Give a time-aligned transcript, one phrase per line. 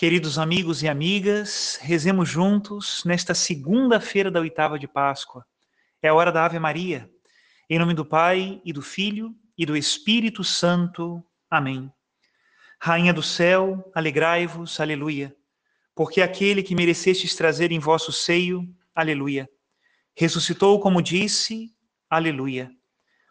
[0.00, 5.44] Queridos amigos e amigas, rezemos juntos nesta segunda-feira da oitava de Páscoa.
[6.00, 7.06] É a hora da Ave Maria.
[7.68, 11.22] Em nome do Pai e do Filho e do Espírito Santo.
[11.50, 11.92] Amém.
[12.80, 15.36] Rainha do céu, alegrai-vos, aleluia.
[15.94, 19.50] Porque aquele que merecestes trazer em vosso seio, aleluia.
[20.16, 21.74] Ressuscitou como disse,
[22.08, 22.70] aleluia.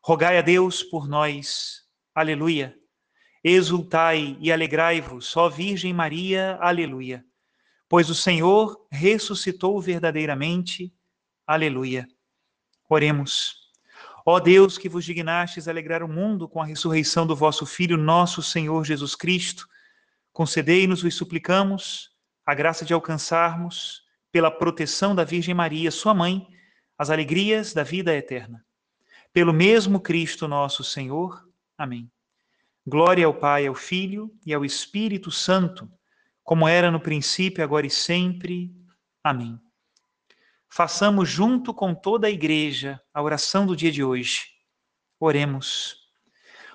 [0.00, 1.80] Rogai a Deus por nós,
[2.14, 2.72] aleluia.
[3.44, 7.24] Exultai e alegrai-vos, ó Virgem Maria, aleluia.
[7.88, 10.94] Pois o Senhor ressuscitou verdadeiramente,
[11.46, 12.08] aleluia.
[12.88, 13.56] Oremos.
[14.24, 18.42] Ó Deus, que vos dignastes alegrar o mundo com a ressurreição do vosso Filho, nosso
[18.42, 19.66] Senhor Jesus Cristo,
[20.32, 22.12] concedei-nos, vos suplicamos,
[22.46, 26.46] a graça de alcançarmos, pela proteção da Virgem Maria, sua mãe,
[26.96, 28.64] as alegrias da vida eterna.
[29.32, 31.46] Pelo mesmo Cristo nosso Senhor.
[31.76, 32.10] Amém.
[32.84, 35.88] Glória ao Pai, ao Filho e ao Espírito Santo,
[36.42, 38.74] como era no princípio, agora e sempre.
[39.22, 39.56] Amém.
[40.68, 44.46] Façamos junto com toda a igreja a oração do dia de hoje.
[45.20, 45.96] Oremos.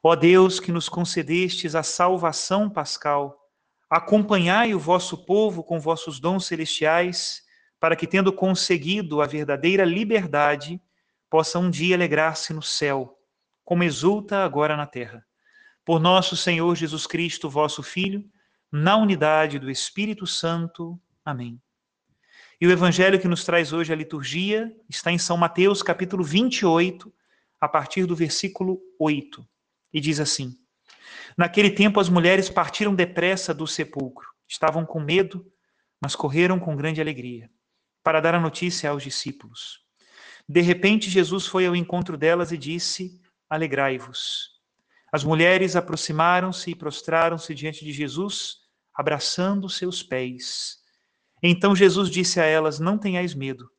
[0.00, 3.36] Ó Deus, que nos concedestes a salvação pascal,
[3.90, 7.42] acompanhai o vosso povo com vossos dons celestiais,
[7.80, 10.80] para que, tendo conseguido a verdadeira liberdade,
[11.28, 13.18] possa um dia alegrar-se no céu,
[13.64, 15.27] como exulta agora na terra
[15.88, 18.22] por nosso Senhor Jesus Cristo, vosso Filho,
[18.70, 21.00] na unidade do Espírito Santo.
[21.24, 21.58] Amém.
[22.60, 27.10] E o evangelho que nos traz hoje a liturgia está em São Mateus, capítulo 28,
[27.58, 29.42] a partir do versículo 8,
[29.90, 30.58] e diz assim:
[31.38, 34.28] Naquele tempo as mulheres partiram depressa do sepulcro.
[34.46, 35.50] Estavam com medo,
[36.02, 37.50] mas correram com grande alegria,
[38.02, 39.80] para dar a notícia aos discípulos.
[40.46, 44.57] De repente Jesus foi ao encontro delas e disse: Alegrai-vos.
[45.10, 48.58] As mulheres aproximaram-se e prostraram-se diante de Jesus,
[48.94, 50.78] abraçando seus pés.
[51.42, 53.70] Então Jesus disse a elas: Não tenhais medo.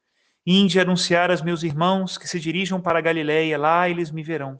[0.46, 4.60] Inde anunciar aos meus irmãos que se dirijam para a Galiléia, lá eles me verão.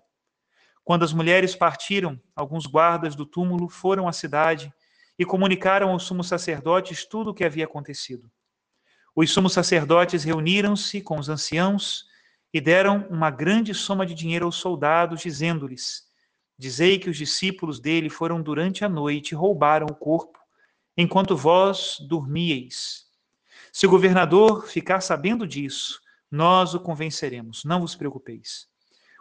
[0.84, 4.72] Quando as mulheres partiram, alguns guardas do túmulo foram à cidade
[5.18, 8.30] e comunicaram aos sumos sacerdotes tudo o que havia acontecido.
[9.16, 12.06] Os sumos sacerdotes reuniram-se com os anciãos
[12.54, 16.09] e deram uma grande soma de dinheiro aos soldados, dizendo-lhes:
[16.60, 20.38] Dizei que os discípulos dele foram durante a noite e roubaram o corpo,
[20.98, 23.06] enquanto vós dormíeis.
[23.72, 28.68] Se o governador ficar sabendo disso, nós o convenceremos, não vos preocupeis.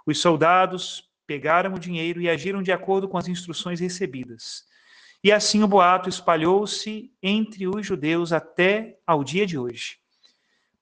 [0.05, 4.65] Os soldados pegaram o dinheiro e agiram de acordo com as instruções recebidas.
[5.23, 9.99] E assim o boato espalhou-se entre os judeus até ao dia de hoje.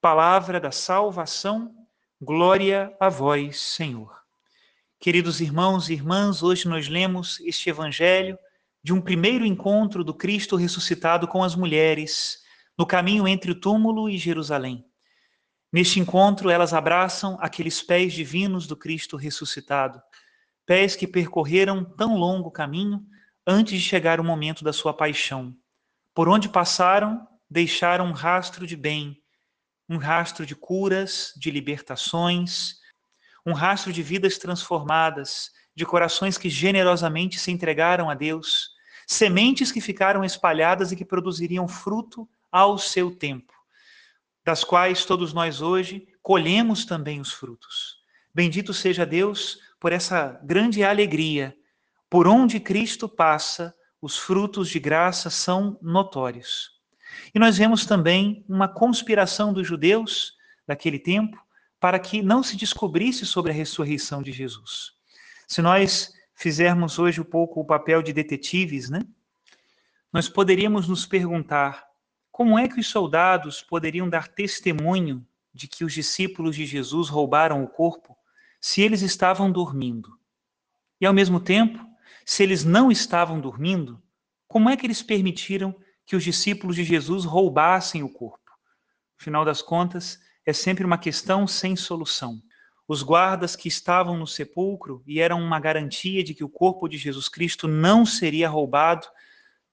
[0.01, 1.75] Palavra da salvação,
[2.19, 4.26] glória a vós, Senhor.
[4.99, 8.39] Queridos irmãos e irmãs, hoje nós lemos este evangelho
[8.83, 12.39] de um primeiro encontro do Cristo ressuscitado com as mulheres
[12.79, 14.85] no caminho entre o túmulo e Jerusalém.
[15.71, 20.01] Neste encontro, elas abraçam aqueles pés divinos do Cristo ressuscitado,
[20.65, 23.05] pés que percorreram tão longo caminho
[23.47, 25.55] antes de chegar o momento da sua paixão.
[26.15, 29.23] Por onde passaram, deixaram um rastro de bem,
[29.89, 32.81] um rastro de curas, de libertações,
[33.47, 38.71] um rastro de vidas transformadas, de corações que generosamente se entregaram a Deus,
[39.07, 43.53] sementes que ficaram espalhadas e que produziriam fruto ao seu tempo,
[44.45, 47.99] das quais todos nós hoje colhemos também os frutos.
[48.35, 51.57] Bendito seja Deus por essa grande alegria.
[52.11, 56.73] Por onde Cristo passa, os frutos de graça são notórios.
[57.35, 60.35] E nós vemos também uma conspiração dos judeus
[60.67, 61.46] daquele tempo
[61.79, 64.93] para que não se descobrisse sobre a ressurreição de Jesus.
[65.47, 69.01] Se nós fizermos hoje um pouco o papel de detetives, né?
[70.13, 71.87] Nós poderíamos nos perguntar
[72.31, 77.65] como é que os soldados poderiam dar testemunho de que os discípulos de Jesus roubaram
[77.65, 78.17] o corpo
[78.61, 80.19] se eles estavam dormindo?
[81.01, 81.79] E ao mesmo tempo,
[82.25, 84.03] se eles não estavam dormindo,
[84.47, 85.75] como é que eles permitiram
[86.05, 88.51] que os discípulos de Jesus roubassem o corpo?
[89.19, 92.41] Afinal das contas, é sempre uma questão sem solução.
[92.87, 96.97] Os guardas que estavam no sepulcro e eram uma garantia de que o corpo de
[96.97, 99.09] Jesus Cristo não seria roubado,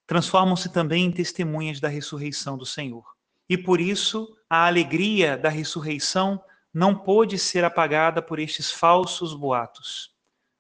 [0.07, 3.05] transformam-se também em testemunhas da ressurreição do Senhor.
[3.47, 6.43] E por isso, a alegria da ressurreição
[6.73, 10.11] não pôde ser apagada por estes falsos boatos.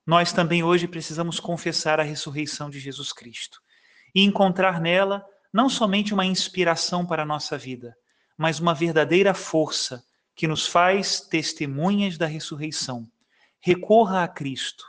[0.05, 3.59] Nós também hoje precisamos confessar a ressurreição de Jesus Cristo
[4.13, 7.95] e encontrar nela não somente uma inspiração para a nossa vida,
[8.37, 13.09] mas uma verdadeira força que nos faz testemunhas da ressurreição.
[13.59, 14.85] Recorra a Cristo,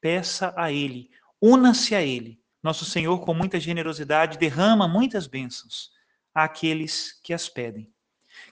[0.00, 1.10] peça a Ele,
[1.40, 5.90] una-se a Ele, Nosso Senhor, com muita generosidade, derrama muitas bênçãos
[6.34, 7.92] àqueles que as pedem.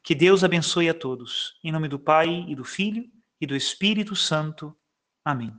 [0.02, 1.58] Que Deus abençoe a todos.
[1.62, 3.10] Em nome do Pai e do Filho
[3.40, 4.76] e do Espírito Santo.
[5.24, 5.52] Amém.